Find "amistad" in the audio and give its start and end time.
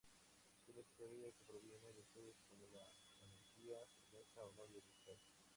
4.79-5.13